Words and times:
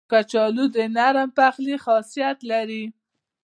کچالو 0.11 0.65
د 0.75 0.77
نرم 0.95 1.29
پخلي 1.37 1.75
خاصیت 1.85 2.37
لري 2.51 2.83